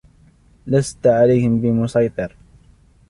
لست 0.67 1.07
عليهم 1.07 1.59
بمصيطر 1.61 2.35